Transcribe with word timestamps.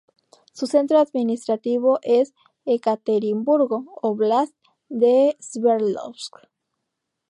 Su 0.51 0.65
centro 0.65 0.97
administrativo 0.97 1.99
es 2.01 2.33
Ekaterimburgo, 2.65 3.85
Óblast 4.01 4.55
de 4.89 5.37
Sverdlovsk. 5.39 6.37